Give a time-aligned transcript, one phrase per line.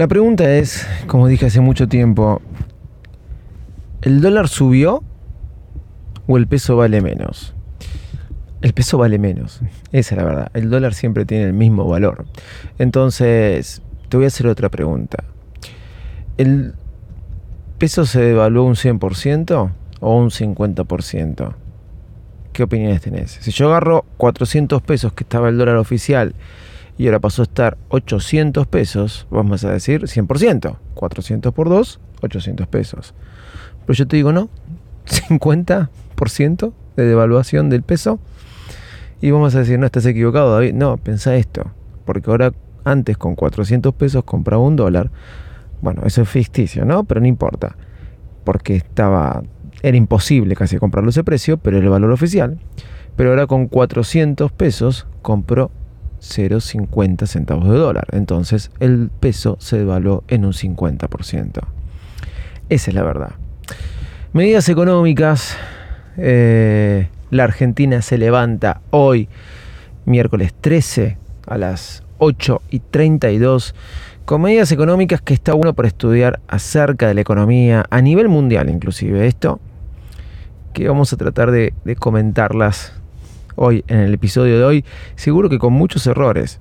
[0.00, 2.40] La pregunta es, como dije hace mucho tiempo,
[4.00, 5.04] ¿el dólar subió
[6.26, 7.52] o el peso vale menos?
[8.62, 9.60] El peso vale menos,
[9.92, 10.50] esa es la verdad.
[10.54, 12.24] El dólar siempre tiene el mismo valor.
[12.78, 15.22] Entonces, te voy a hacer otra pregunta.
[16.38, 16.72] ¿El
[17.76, 19.70] peso se devaluó un 100%
[20.00, 21.54] o un 50%?
[22.54, 23.32] ¿Qué opiniones tenés?
[23.32, 26.34] Si yo agarro 400 pesos que estaba el dólar oficial
[27.00, 30.76] y ahora pasó a estar 800 pesos, vamos a decir 100%.
[30.92, 33.14] 400 por 2, 800 pesos.
[33.86, 34.50] Pero yo te digo, no,
[35.06, 38.18] 50% de devaluación del peso.
[39.22, 40.74] Y vamos a decir, no, estás equivocado, David.
[40.74, 41.70] No, pensá esto.
[42.04, 42.52] Porque ahora,
[42.84, 45.10] antes con 400 pesos compraba un dólar.
[45.80, 47.04] Bueno, eso es ficticio, ¿no?
[47.04, 47.76] Pero no importa.
[48.44, 49.42] Porque estaba.
[49.82, 52.58] Era imposible casi comprarlo ese precio, pero el valor oficial.
[53.16, 55.70] Pero ahora con 400 pesos compro
[56.20, 58.06] 0,50 centavos de dólar.
[58.12, 61.60] Entonces el peso se devaluó en un 50%.
[62.68, 63.32] Esa es la verdad.
[64.32, 65.56] Medidas económicas.
[66.16, 69.28] Eh, la Argentina se levanta hoy,
[70.04, 73.74] miércoles 13, a las 8 y 32,
[74.24, 78.68] con medidas económicas que está uno por estudiar acerca de la economía a nivel mundial
[78.68, 79.26] inclusive.
[79.26, 79.60] Esto
[80.72, 82.99] que vamos a tratar de comentarlas
[83.62, 84.84] hoy en el episodio de hoy,
[85.16, 86.60] seguro que con muchos errores,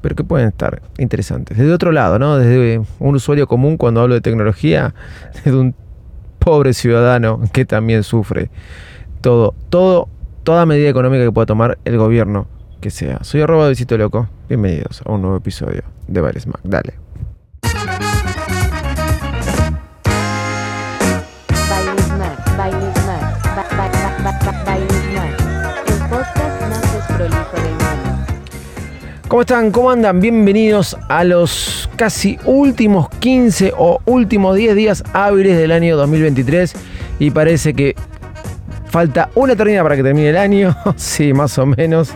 [0.00, 1.58] pero que pueden estar interesantes.
[1.58, 2.38] Desde otro lado, ¿no?
[2.38, 4.94] Desde un usuario común cuando hablo de tecnología,
[5.44, 5.74] desde un
[6.38, 8.50] pobre ciudadano que también sufre
[9.20, 10.08] todo, todo,
[10.44, 12.46] toda medida económica que pueda tomar el gobierno
[12.80, 13.24] que sea.
[13.24, 14.28] Soy arroba visito loco.
[14.48, 16.60] Bienvenidos a un nuevo episodio de Bares Mac.
[16.62, 17.05] Dale.
[29.28, 29.72] ¿Cómo están?
[29.72, 30.20] ¿Cómo andan?
[30.20, 36.72] Bienvenidos a los casi últimos 15 o últimos 10 días hábiles del año 2023
[37.18, 37.96] y parece que
[38.88, 42.10] falta una eternidad para que termine el año, sí, más o menos,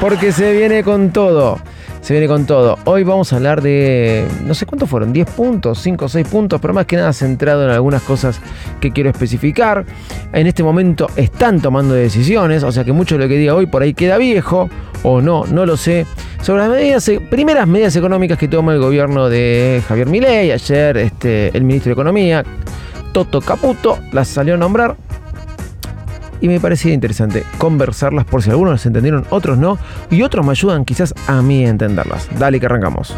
[0.00, 1.58] porque se viene con todo
[2.04, 2.76] se viene con todo.
[2.84, 6.60] Hoy vamos a hablar de, no sé cuántos fueron, 10 puntos, 5 o 6 puntos,
[6.60, 8.42] pero más que nada centrado en algunas cosas
[8.78, 9.86] que quiero especificar.
[10.30, 13.64] En este momento están tomando decisiones, o sea que mucho de lo que diga hoy
[13.64, 14.68] por ahí queda viejo,
[15.02, 16.04] o no, no lo sé.
[16.42, 21.56] Sobre las medidas, primeras medidas económicas que toma el gobierno de Javier Milei, ayer este,
[21.56, 22.44] el ministro de Economía,
[23.14, 24.94] Toto Caputo, las salió a nombrar
[26.40, 29.78] y me parecía interesante conversarlas por si algunos las entendieron, otros no,
[30.10, 32.28] y otros me ayudan quizás a mí a entenderlas.
[32.38, 33.14] Dale que arrancamos.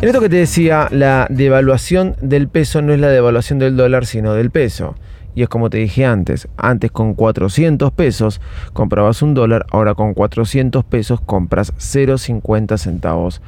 [0.00, 4.06] En esto que te decía, la devaluación del peso no es la devaluación del dólar,
[4.06, 4.94] sino del peso.
[5.34, 8.40] Y es como te dije antes, antes con 400 pesos
[8.72, 13.40] comprabas un dólar, ahora con 400 pesos compras 0,50 centavos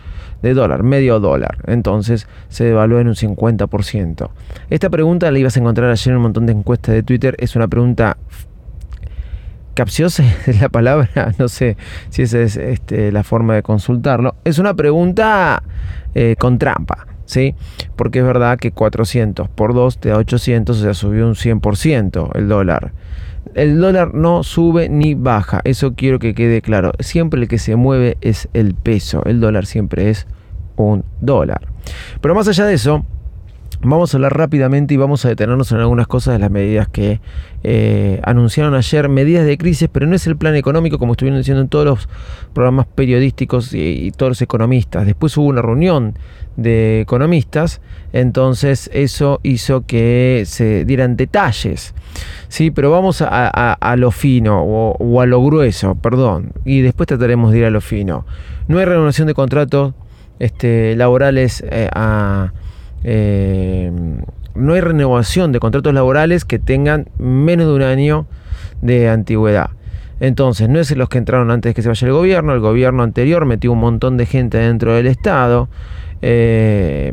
[0.43, 1.59] de dólar, medio dólar.
[1.67, 4.31] Entonces se devalúa en un 50%.
[4.71, 7.35] Esta pregunta la ibas a encontrar ayer en un montón de encuestas de Twitter.
[7.39, 8.17] Es una pregunta
[9.75, 11.77] capciosa es la palabra, no sé
[12.11, 14.37] si esa es este, la forma de consultarlo.
[14.45, 15.63] Es una pregunta
[16.15, 17.55] eh, con trampa, ¿sí?
[17.97, 22.31] Porque es verdad que 400 por 2 te da 800, o sea, subió un 100%
[22.35, 22.93] el dólar.
[23.55, 26.93] El dólar no sube ni baja, eso quiero que quede claro.
[26.99, 30.27] Siempre el que se mueve es el peso, el dólar siempre es
[30.77, 31.69] un dólar.
[32.21, 33.05] Pero más allá de eso,
[33.83, 37.19] Vamos a hablar rápidamente y vamos a detenernos en algunas cosas de las medidas que
[37.63, 41.63] eh, anunciaron ayer, medidas de crisis, pero no es el plan económico como estuvieron diciendo
[41.63, 42.09] en todos los
[42.53, 45.07] programas periodísticos y, todos los economistas.
[45.07, 46.15] Después hubo una reunión
[46.59, 47.81] de economistas,
[48.13, 51.95] entonces eso hizo que se dieran detalles.
[52.49, 57.61] Sí, pero vamos a, lo fino o, a lo grueso, perdón, y después trataremos de
[57.61, 58.27] ir a lo fino.
[58.69, 59.95] No hay renovación de contratos
[60.39, 62.53] este, laborales eh, a
[63.05, 63.91] eh,
[64.55, 68.27] no hay renovación de contratos laborales que tengan menos de un año
[68.83, 69.71] de antigüedad.
[70.21, 73.03] Entonces, no es los que entraron antes de que se vaya el gobierno, el gobierno
[73.03, 75.69] anterior metió un montón de gente dentro del Estado.
[76.21, 77.13] Eh,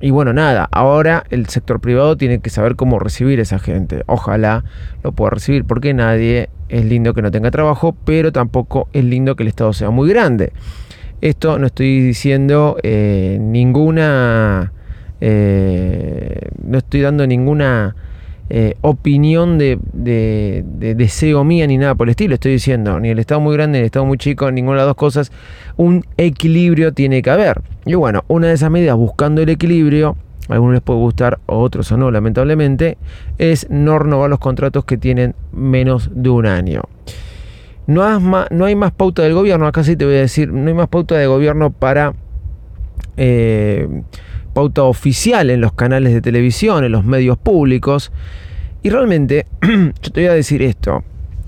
[0.00, 4.02] y bueno, nada, ahora el sector privado tiene que saber cómo recibir a esa gente.
[4.06, 4.64] Ojalá
[5.02, 9.36] lo pueda recibir, porque nadie es lindo que no tenga trabajo, pero tampoco es lindo
[9.36, 10.52] que el Estado sea muy grande.
[11.20, 14.72] Esto no estoy diciendo eh, ninguna
[15.20, 17.94] eh, no estoy dando ninguna
[18.50, 22.34] eh, opinión de, deseo mía ni nada por el estilo.
[22.34, 24.86] Estoy diciendo, ni el Estado muy grande ni el Estado muy chico, ninguna de las
[24.88, 25.32] dos cosas.
[25.76, 27.60] Un equilibrio tiene que haber.
[27.84, 30.16] Y bueno, una de esas medidas buscando el equilibrio,
[30.48, 32.96] a algunos les puede gustar, a otros o no, lamentablemente,
[33.36, 36.82] es no renovar los contratos que tienen menos de un año.
[37.86, 40.88] No, hay más pauta del gobierno, acá sí te voy a decir, no hay más
[40.88, 42.12] pauta de gobierno para
[43.16, 43.88] eh,
[44.58, 48.10] pauta oficial en los canales de televisión, en los medios públicos.
[48.82, 51.04] Y realmente, yo te voy a decir esto.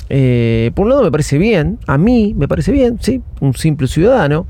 [0.08, 3.88] Eh, por un lado me parece bien, a mí me parece bien, sí, un simple
[3.88, 4.46] ciudadano,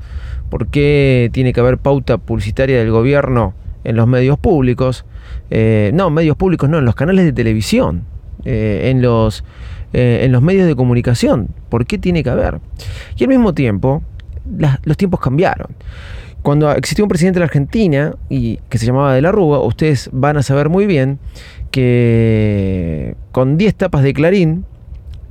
[0.51, 5.05] porque tiene que haber pauta publicitaria del gobierno en los medios públicos,
[5.49, 8.03] eh, no, medios públicos no, en los canales de televisión,
[8.45, 9.43] en los
[9.93, 11.47] eh, en los medios de comunicación.
[11.69, 12.59] ¿Por qué tiene que haber?
[13.17, 14.03] Y al mismo tiempo,
[14.83, 15.75] los tiempos cambiaron.
[16.41, 20.09] Cuando existió un presidente de la Argentina y que se llamaba De la Rúa, ustedes
[20.11, 21.19] van a saber muy bien
[21.69, 24.65] que con 10 tapas de Clarín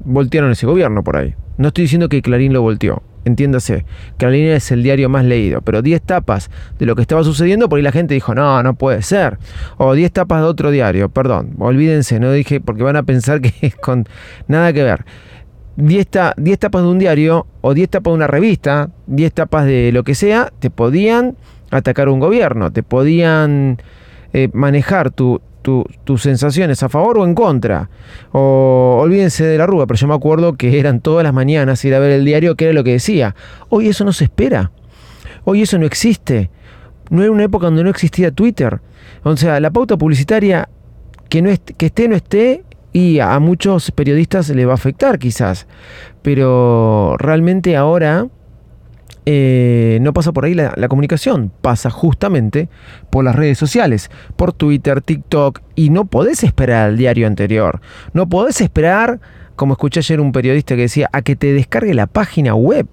[0.04, 1.34] voltearon ese gobierno por ahí.
[1.58, 3.84] No estoy diciendo que Clarín lo volteó, entiéndase,
[4.16, 7.76] Clarín es el diario más leído, pero 10 tapas de lo que estaba sucediendo, por
[7.76, 9.38] ahí la gente dijo, no, no puede ser.
[9.76, 13.52] O 10 tapas de otro diario, perdón, olvídense, no dije, porque van a pensar que
[13.66, 14.06] es con
[14.48, 15.04] nada que ver.
[15.76, 16.06] 10,
[16.58, 20.14] tapas de un diario o 10 tapas de una revista, 10 tapas de lo que
[20.14, 21.36] sea, te podían
[21.70, 23.78] atacar un gobierno, te podían
[24.32, 27.90] eh, manejar tu, tus sensaciones a favor o en contra.
[28.32, 31.94] O olvídense de la rúa, pero yo me acuerdo que eran todas las mañanas ir
[31.94, 33.34] a ver el diario, que era lo que decía.
[33.68, 34.72] Hoy eso no se espera.
[35.44, 36.50] Hoy eso no existe.
[37.10, 38.80] No era una época donde no existía Twitter.
[39.22, 40.68] O sea, la pauta publicitaria
[41.28, 45.66] que, no que esté no esté y a muchos periodistas le va a afectar quizás.
[46.22, 48.26] Pero realmente ahora
[49.26, 52.68] eh, no pasa por ahí la, comunicación, pasa justamente
[53.10, 57.80] por las redes sociales, por Twitter, TikTok, y no podés esperar al diario anterior,
[58.12, 59.20] no podés esperar,
[59.56, 62.86] como escuché ayer un periodista que decía, a que te descargue la página web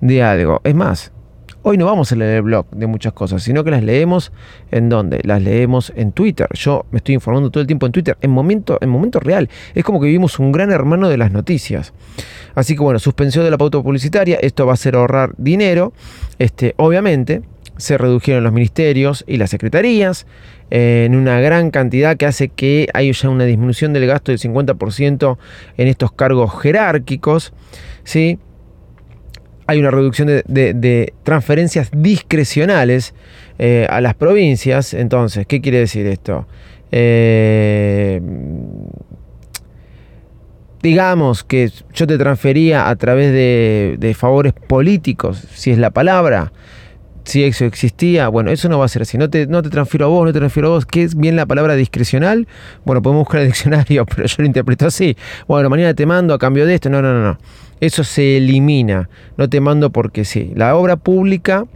[0.00, 0.60] de algo.
[0.64, 1.12] Es más,
[1.64, 4.32] Hoy no vamos a leer el blog de muchas cosas, sino que las leemos
[4.72, 5.20] en dónde?
[5.22, 6.48] Las leemos en Twitter.
[6.54, 9.48] Yo me estoy informando todo el tiempo en Twitter, en momento, en momento real.
[9.72, 11.92] Es como que vivimos un gran hermano de las noticias.
[12.56, 15.92] Así que bueno, suspensión de la pauta publicitaria, esto va a ser ahorrar dinero.
[16.40, 17.42] Este, obviamente,
[17.76, 20.26] se redujeron los ministerios y las secretarías
[20.72, 24.40] eh, en una gran cantidad que hace que haya ya una disminución del gasto del
[24.40, 25.38] 50%
[25.76, 27.52] en estos cargos jerárquicos.
[28.02, 28.40] ¿sí?
[29.72, 33.14] Hay una reducción de, transferencias discrecionales
[33.58, 34.94] eh, a las provincias.
[34.94, 36.46] Entonces, ¿qué quiere decir esto?
[36.90, 38.20] Eh,
[40.82, 46.52] digamos que yo te transfería a través de, favores políticos, si es la palabra,
[47.24, 49.18] si eso existía, bueno, eso no va a ser así.
[49.18, 50.86] No te, no te transfiero a vos, no te transfiero a vos.
[50.86, 52.48] ¿Qué es bien la palabra discrecional?
[52.84, 55.16] Bueno, podemos buscar el diccionario, pero yo lo interpreto así.
[55.46, 56.90] Bueno, mañana te mando a cambio de esto.
[56.90, 57.38] No, no, no, no.
[57.80, 59.08] Eso se elimina.
[59.36, 60.52] No te mando porque sí.
[60.54, 61.66] La obra pública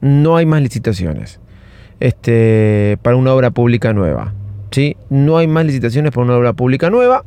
[0.00, 1.40] no hay más licitaciones.
[2.00, 4.34] Este, para una obra pública nueva.
[4.70, 4.96] ¿sí?
[5.10, 7.24] No hay más licitaciones para una obra pública nueva.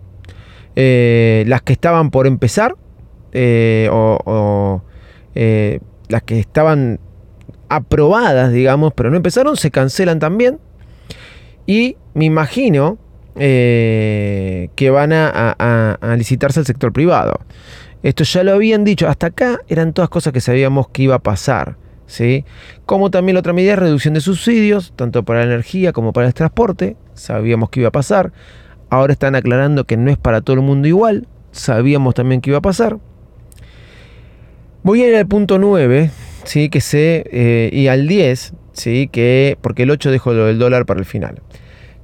[0.75, 2.75] Eh, las que estaban por empezar
[3.33, 4.81] eh, o,
[5.35, 6.99] eh, las que estaban
[7.71, 10.59] aprobadas, digamos, pero no empezaron, se cancelan también.
[11.65, 12.97] Y me imagino
[13.33, 17.39] que van a, a, licitarse al sector privado.
[18.03, 21.19] Esto ya lo habían dicho, hasta acá eran todas cosas que sabíamos que iba a
[21.19, 21.77] pasar.
[22.07, 22.43] ¿sí?
[22.85, 26.27] Como también la otra medida es reducción de subsidios, tanto para la energía como para
[26.27, 28.33] el transporte, sabíamos que iba a pasar.
[28.89, 32.57] Ahora están aclarando que no es para todo el mundo igual, sabíamos también que iba
[32.57, 32.97] a pasar.
[34.83, 36.11] Voy a ir al punto 9,
[36.43, 36.69] ¿sí?
[36.69, 39.09] que sé, eh, y al 10, ¿sí?
[39.11, 41.41] que, porque el 8 dejo lo del dólar para el final,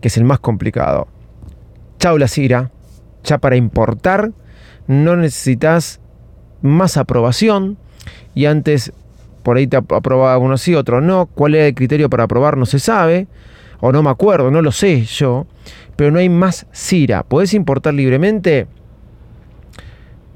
[0.02, 1.08] que es el más complicado.
[2.00, 2.72] Chau la Cira,
[3.24, 4.32] ya para importar
[4.88, 6.00] no necesitas
[6.62, 7.78] más aprobación
[8.34, 8.94] y antes
[9.44, 11.28] por ahí te aprobaba uno sí, otro no.
[11.28, 12.58] ¿Cuál era el criterio para aprobar?
[12.58, 13.28] No se sabe,
[13.80, 15.48] o no me acuerdo, no lo sé yo,
[15.96, 17.24] pero no hay más CIRA.
[17.24, 18.68] ¿Podés importar libremente?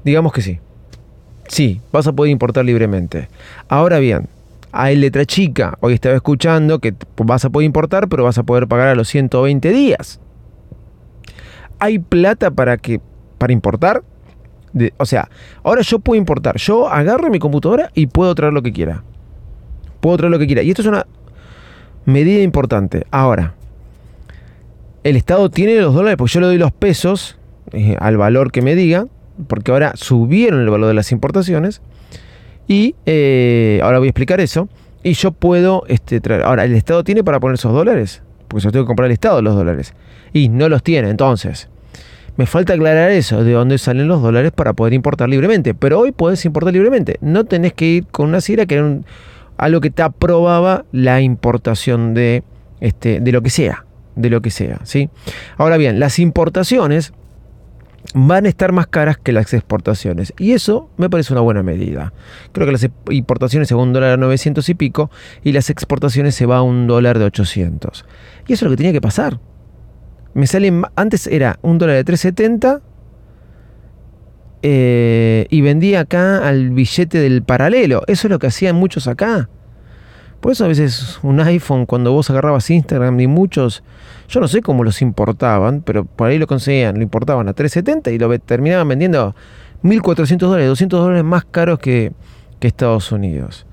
[0.04, 0.60] Digamos que sí.
[1.52, 3.28] Sí, vas a poder importar libremente.
[3.68, 4.26] Ahora bien,
[4.72, 5.76] hay letra chica.
[5.80, 9.08] Hoy estaba escuchando que vas a poder importar, pero vas a poder pagar a los
[9.08, 10.18] 120 días.
[11.78, 13.02] ¿Hay plata para que
[13.36, 14.02] para importar?
[14.96, 15.28] o sea,
[15.62, 16.56] ahora yo puedo importar.
[16.56, 19.04] Yo agarro mi computadora y puedo traer lo que quiera.
[20.00, 20.62] Puedo traer lo que quiera.
[20.62, 21.06] Y esto es una
[22.06, 23.04] medida importante.
[23.10, 23.56] Ahora,
[25.04, 27.36] el Estado tiene los dólares, porque yo le doy los pesos
[27.72, 29.06] eh, al valor que me diga,
[29.42, 31.80] porque ahora subieron el valor de las importaciones.
[32.68, 34.68] Y eh, ahora voy a explicar eso.
[35.02, 36.42] Y yo puedo este, traer.
[36.42, 38.22] Ahora, ¿el Estado tiene para poner esos dólares?
[38.48, 39.94] Porque yo tengo que comprar el Estado los dólares.
[40.32, 41.10] Y no los tiene.
[41.10, 41.68] Entonces,
[42.36, 45.74] me falta aclarar eso, de dónde salen los dólares para poder importar libremente.
[45.74, 47.18] Pero hoy puedes importar libremente.
[47.20, 49.00] No tenés que ir con una CIRA que era
[49.58, 52.42] algo que te aprobaba la importación de,
[52.80, 53.84] este, de lo que sea.
[54.14, 54.80] De lo que sea.
[54.84, 55.10] ¿sí?
[55.56, 57.12] Ahora bien, las importaciones
[58.14, 60.32] van a estar más caras que las exportaciones.
[60.38, 62.12] Y eso me parece una buena medida.
[62.52, 65.10] Creo que las importaciones se va a un dólar a 900 y pico
[65.42, 68.04] y las exportaciones se va a un dólar de 800.
[68.46, 69.40] Y eso es lo que tenía que pasar.
[70.34, 72.80] Me salen, antes era un dólar de 370
[74.62, 78.02] eh, y vendía acá al billete del paralelo.
[78.06, 79.48] Eso es lo que hacían muchos acá.
[80.42, 83.84] Por eso a veces un iPhone, cuando vos agarrabas Instagram y muchos,
[84.28, 88.10] yo no sé cómo los importaban, pero por ahí lo conseguían, lo importaban a 370
[88.10, 89.36] y lo terminaban vendiendo
[89.84, 92.10] 1.400 dólares, 200 dólares más caros que,
[92.58, 93.66] que Estados Unidos.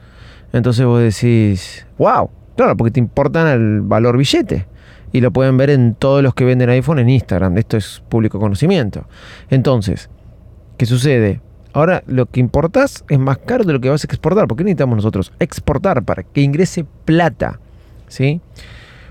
[0.53, 4.67] Entonces vos decís, wow, claro, porque te importan el valor billete.
[5.11, 7.57] Y lo pueden ver en todos los que venden iPhone en Instagram.
[7.57, 9.07] Esto es público conocimiento.
[9.49, 10.11] Entonces,
[10.77, 11.41] ¿qué sucede?
[11.73, 14.47] Ahora lo que importas es más caro de lo que vas a exportar.
[14.47, 17.59] ¿Por qué necesitamos nosotros exportar para que ingrese plata?
[18.07, 18.41] ¿Sí?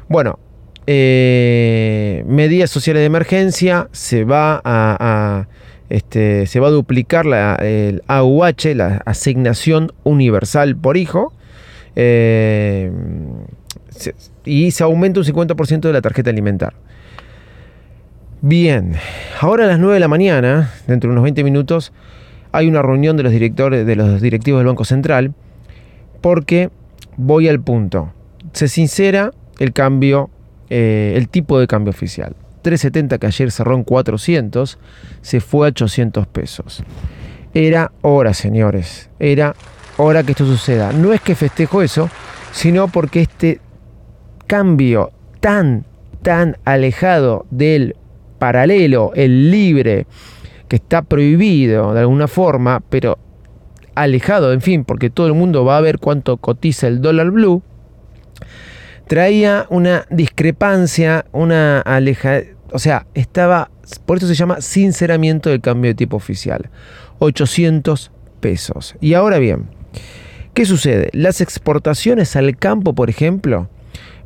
[0.08, 0.38] Bueno,
[0.86, 5.46] eh, medidas sociales de emergencia, se va a,
[5.88, 11.32] este, se va a duplicar la, el AUH, la asignación universal por hijo,
[11.94, 12.90] eh,
[14.44, 16.72] y se aumenta un 50% de la tarjeta alimentar.
[18.40, 18.94] Bien,
[19.40, 21.92] ahora a las 9 de la mañana, dentro de unos 20 minutos,
[22.52, 25.34] hay una reunión de los directores, de los directivos del Banco Central,
[26.20, 26.70] porque
[27.16, 28.12] voy al punto.
[28.52, 30.30] Se sincera el cambio,
[30.70, 32.34] eh, el tipo de cambio oficial.
[32.62, 34.78] 370 que ayer cerró en 400,
[35.22, 36.82] se fue a 800 pesos.
[37.54, 39.54] Era hora, señores, era
[39.96, 40.92] hora que esto suceda.
[40.92, 42.10] No es que festejo eso,
[42.52, 43.60] sino porque este
[44.46, 45.84] cambio tan,
[46.22, 47.96] tan alejado del
[48.38, 50.06] paralelo, el libre,
[50.68, 53.18] que está prohibido de alguna forma, pero
[53.94, 57.62] alejado, en fin, porque todo el mundo va a ver cuánto cotiza el dólar blue,
[59.08, 63.70] traía una discrepancia, una aleja, o sea, estaba,
[64.06, 66.70] por eso se llama sinceramiento del cambio de tipo oficial,
[67.18, 68.94] 800 pesos.
[69.00, 69.70] Y ahora bien,
[70.54, 71.08] ¿qué sucede?
[71.12, 73.68] Las exportaciones al campo, por ejemplo,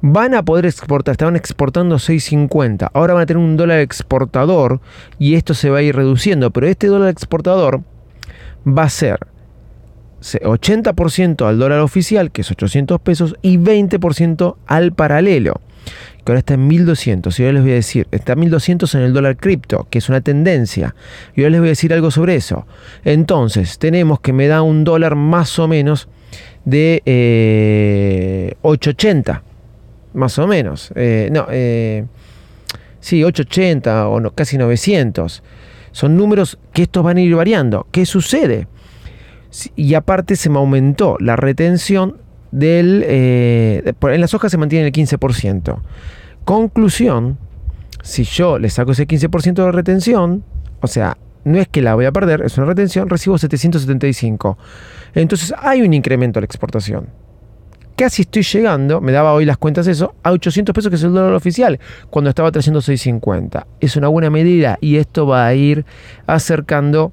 [0.02, 4.80] van a poder exportar, estaban exportando 6.50, ahora van a tener un dólar exportador
[5.18, 7.82] y esto se va a ir reduciendo, pero este dólar exportador
[8.66, 9.20] va a ser
[10.20, 15.60] 80% al dólar oficial, que es 800 pesos, y 20% al paralelo,
[16.24, 17.38] que ahora está en 1200.
[17.38, 20.08] Y ahora les voy a decir, está en 1200 en el dólar cripto, que es
[20.08, 20.94] una tendencia.
[21.34, 22.66] Y ahora les voy a decir algo sobre eso.
[23.04, 26.08] Entonces, tenemos que me da un dólar más o menos
[26.64, 29.42] de eh, 880
[30.14, 30.92] más o menos.
[30.94, 32.04] Eh, no, eh,
[33.00, 35.42] sí, 880 o no, casi 900.
[35.92, 37.86] Son números que estos van a ir variando.
[37.90, 38.66] ¿Qué sucede?
[39.76, 42.18] Y aparte se me aumentó la retención
[42.50, 43.04] del...
[43.06, 45.78] Eh, en las hojas se mantiene el 15%.
[46.44, 47.38] Conclusión,
[48.02, 50.44] si yo le saco ese 15% de retención,
[50.80, 54.56] o sea, no es que la voy a perder, es una retención, recibo 775.
[55.14, 57.08] Entonces hay un incremento a la exportación
[57.96, 61.12] casi estoy llegando, me daba hoy las cuentas eso, a 800 pesos que es el
[61.12, 61.78] dólar oficial,
[62.10, 63.66] cuando estaba trayendo 650.
[63.80, 65.84] Es una buena medida y esto va a ir
[66.26, 67.12] acercando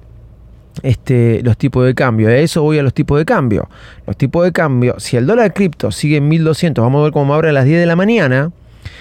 [0.82, 2.28] este, los tipos de cambio.
[2.28, 3.68] De eso voy a los tipos de cambio.
[4.06, 7.34] Los tipos de cambio, si el dólar cripto sigue en 1200, vamos a ver cómo
[7.34, 8.52] abre a las 10 de la mañana.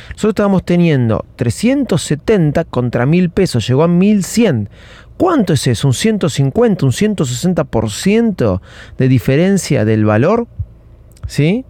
[0.10, 4.70] Nosotros estábamos teniendo 370 contra 1000 pesos, llegó a 1100.
[5.18, 5.88] ¿Cuánto es eso?
[5.88, 8.62] ¿Un 150, un 160%
[8.98, 10.48] de diferencia del valor?
[11.30, 11.64] ¿Sí?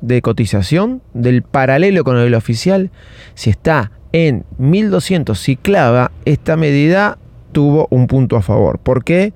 [0.00, 2.90] de cotización del paralelo con el oficial,
[3.34, 7.18] si está en 1200 si clava, esta medida
[7.52, 8.78] tuvo un punto a favor.
[8.78, 9.32] ¿Por qué?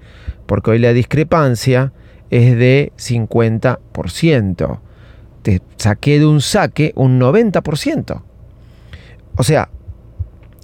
[0.47, 1.93] Porque hoy la discrepancia
[2.31, 4.79] es de 50%.
[5.43, 8.23] Te saqué de un saque un 90%.
[9.37, 9.69] O sea,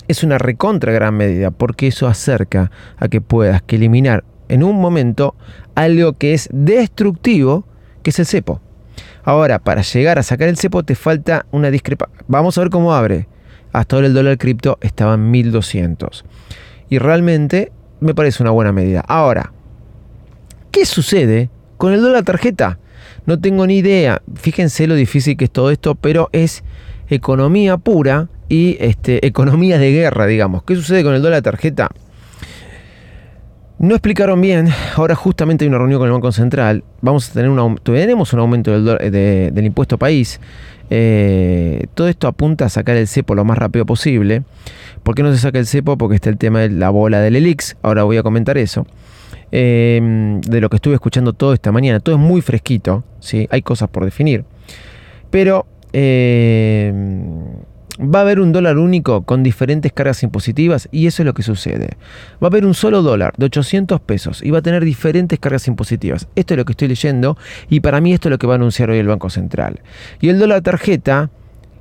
[0.06, 4.80] es una recontra gran medida porque eso acerca a que puedas que eliminar en un
[4.80, 5.34] momento
[5.74, 7.64] algo que es destructivo,
[8.02, 8.62] que es el cepo.
[9.28, 12.24] Ahora, para llegar a sacar el cepo te falta una discrepancia.
[12.28, 13.28] Vamos a ver cómo abre.
[13.74, 16.24] Hasta ahora el dólar cripto estaba en 1200.
[16.88, 17.70] Y realmente
[18.00, 19.04] me parece una buena medida.
[19.06, 19.52] Ahora,
[20.70, 22.78] ¿qué sucede con el dólar tarjeta?
[23.26, 24.22] No tengo ni idea.
[24.34, 26.64] Fíjense lo difícil que es todo esto, pero es
[27.10, 30.62] economía pura y este, economía de guerra, digamos.
[30.62, 31.90] ¿Qué sucede con el dólar tarjeta?
[33.78, 37.48] No explicaron bien, ahora justamente hay una reunión con el Banco Central, vamos a tener
[37.48, 40.40] un, tenemos un aumento del, impuesto país,
[40.90, 44.42] eh, todo esto apunta a sacar el cepo lo más rápido posible.
[45.04, 45.96] ¿Por qué no se saca el cepo?
[45.96, 48.84] Porque está el tema de la bola del ELIX, ahora voy a comentar eso.
[49.52, 53.46] Eh, de lo que estuve escuchando todo esta mañana, todo es muy fresquito, ¿sí?
[53.48, 54.44] hay cosas por definir.
[55.30, 56.92] Pero eh,
[57.98, 61.42] va a haber un dólar único con diferentes cargas impositivas y eso es lo que
[61.42, 61.96] sucede.
[62.42, 65.66] Va a haber un solo dólar de 800 pesos y va a tener diferentes cargas
[65.68, 66.28] impositivas.
[66.36, 67.36] Esto es lo que estoy leyendo
[67.68, 69.80] y para mí esto es lo que va a anunciar hoy el Banco Central.
[70.20, 71.30] Y el dólar tarjeta,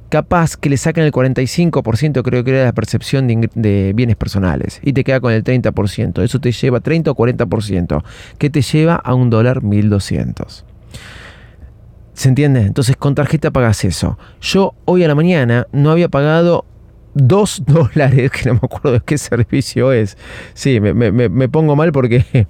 [0.10, 4.80] capaz que le saquen el 45%, creo que era la percepción de, de, bienes personales,
[4.84, 6.24] y te queda con el 30%.
[6.24, 8.04] Eso te lleva 30 o 40%,
[8.38, 10.66] que te lleva a un dólar 1200.
[12.18, 12.62] ¿Se entiende?
[12.62, 14.18] Entonces con tarjeta pagas eso.
[14.42, 16.66] Yo hoy a la mañana no había pagado
[17.14, 20.18] 2 dólares, que no me acuerdo de qué servicio es.
[20.56, 22.26] Sí, me, me, me pongo mal porque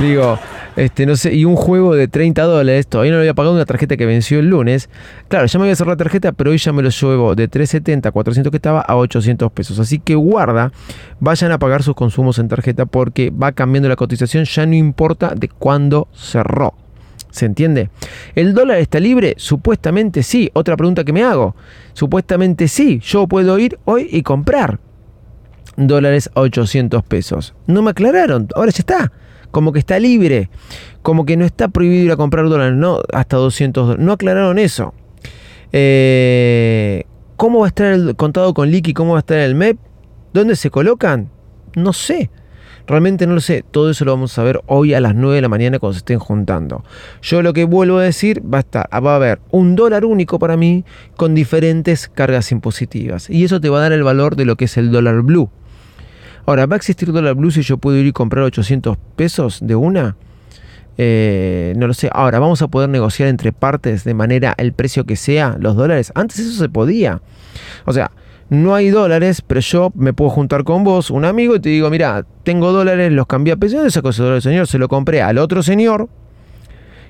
[0.00, 0.38] digo,
[0.76, 3.64] este, no sé, y un juego de 30 dólares, todavía no lo había pagado una
[3.64, 4.90] tarjeta que venció el lunes.
[5.28, 7.48] Claro, ya me voy a hacer la tarjeta, pero hoy ya me lo llevo de
[7.48, 9.78] 370, 400 que estaba a 800 pesos.
[9.78, 10.72] Así que guarda,
[11.20, 15.32] vayan a pagar sus consumos en tarjeta porque va cambiando la cotización, ya no importa
[15.34, 16.74] de cuándo cerró.
[17.32, 17.88] ¿Se entiende?
[18.34, 19.34] ¿El dólar está libre?
[19.38, 20.50] Supuestamente sí.
[20.52, 21.56] Otra pregunta que me hago.
[21.94, 23.00] Supuestamente sí.
[23.02, 24.78] Yo puedo ir hoy y comprar
[25.76, 27.54] dólares a 800 pesos.
[27.66, 28.48] No me aclararon.
[28.54, 29.12] Ahora ya está.
[29.50, 30.50] Como que está libre.
[31.00, 32.76] Como que no está prohibido ir a comprar dólares.
[32.76, 34.04] No, hasta 200 dólares.
[34.04, 34.92] No aclararon eso.
[35.72, 37.04] Eh,
[37.38, 38.92] ¿Cómo va a estar el contado con liqui?
[38.92, 39.78] ¿Cómo va a estar el MEP?
[40.34, 41.30] ¿Dónde se colocan?
[41.74, 42.30] No sé.
[42.86, 45.42] Realmente no lo sé, todo eso lo vamos a ver hoy a las 9 de
[45.42, 46.84] la mañana cuando se estén juntando.
[47.22, 50.38] Yo lo que vuelvo a decir, va a estar, va a haber un dólar único
[50.38, 50.84] para mí
[51.16, 53.30] con diferentes cargas impositivas.
[53.30, 55.50] Y eso te va a dar el valor de lo que es el dólar blue.
[56.44, 59.76] Ahora, ¿va a existir dólar blue si yo puedo ir y comprar 800 pesos de
[59.76, 60.16] una?
[60.98, 62.10] Eh, no lo sé.
[62.12, 66.12] Ahora, ¿vamos a poder negociar entre partes de manera el precio que sea los dólares?
[66.14, 67.22] Antes eso se podía.
[67.84, 68.10] O sea,
[68.52, 71.88] no hay dólares, pero yo me puedo juntar con vos, un amigo, y te digo,
[71.88, 75.38] mira, tengo dólares, los cambié a pesos, esa cosa del señor, se lo compré al
[75.38, 76.10] otro señor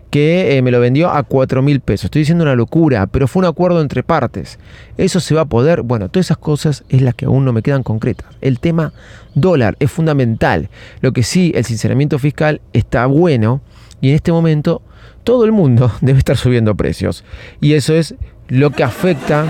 [0.09, 2.05] que eh, me lo vendió a 4 mil pesos.
[2.05, 4.61] Estoy diciendo una locura, pero fue un acuerdo entre partes.
[4.97, 7.63] Eso se va a poder, bueno, todas esas cosas es las que aún no me
[7.63, 8.29] quedan concretas.
[8.41, 8.93] El tema
[9.35, 10.69] dólar es fundamental.
[11.01, 13.63] Lo que sí, el sinceramiento fiscal está bueno
[14.01, 14.81] y en este momento
[15.25, 17.25] todo el mundo debe estar subiendo precios.
[17.61, 18.15] Y eso es
[18.49, 19.47] lo que afecta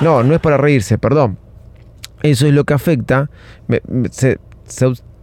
[0.00, 1.38] no, no es para reírse, perdón.
[2.22, 3.30] Eso es lo que afecta.
[4.10, 4.38] se,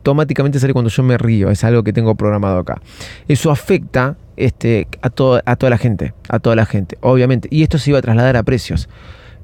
[0.10, 1.50] automáticamente sale cuando yo me río.
[1.50, 2.82] Es algo que tengo programado acá.
[3.28, 6.14] Eso afecta este, a, a toda la gente.
[6.30, 7.48] A toda la gente, obviamente.
[7.52, 8.90] Y esto se iba a trasladar a precios.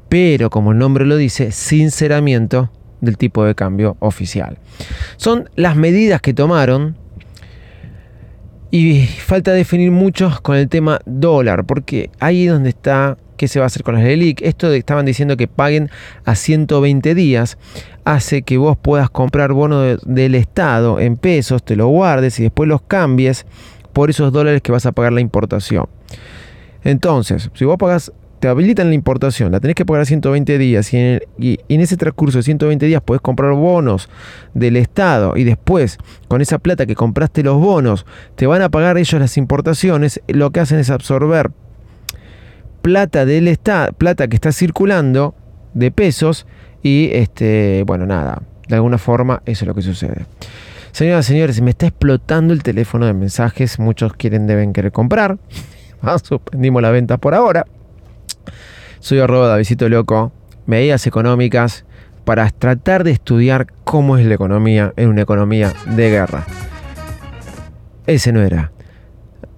[0.10, 4.58] Pero, como el nombre lo dice, sinceramiento del tipo de cambio oficial.
[5.18, 6.98] Son las medidas que tomaron
[8.72, 13.60] y falta definir mucho con el tema dólar, porque ahí es donde está qué se
[13.60, 14.42] va a hacer con las LELIC.
[14.42, 15.90] Esto de, estaban diciendo que paguen
[16.26, 17.58] a 120 días
[18.04, 22.70] hace que vos puedas comprar bonos del Estado en pesos, te lo guardes y después
[22.70, 23.46] los cambies
[23.94, 25.88] por esos dólares que vas a pagar la importación.
[26.84, 30.94] Entonces, si vos pagas, te habilitan la importación, la tenés que pagar a 120 días
[30.94, 34.10] y en, y en ese transcurso de 120 días puedes comprar bonos
[34.54, 38.98] del Estado y después con esa plata que compraste los bonos te van a pagar
[38.98, 41.52] ellos las importaciones, lo que hacen es absorber
[42.86, 45.34] plata del Estado, plata que está circulando
[45.74, 46.46] de pesos
[46.84, 50.28] y este, bueno, nada, de alguna forma eso es lo que sucede.
[50.92, 55.40] Señoras y señores, me está explotando el teléfono de mensajes, muchos quieren, deben querer comprar.
[56.04, 57.66] Ah, suspendimos la venta por ahora.
[59.00, 60.32] Soy arroba Davidito Loco,
[60.68, 61.86] medidas económicas
[62.26, 66.46] para tratar de estudiar cómo es la economía en una economía de guerra.
[68.06, 68.72] Ese no era.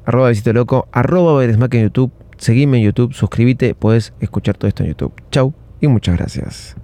[0.06, 4.90] Arroba Davidito Loco, arroba en YouTube seguime en YouTube, suscríbete, puedes escuchar todo esto en
[4.90, 5.14] YouTube.
[5.32, 6.76] Chau y muchas gracias.